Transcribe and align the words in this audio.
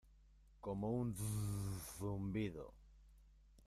como 0.65 0.87
un 1.01 1.07
zumbido. 1.95 2.67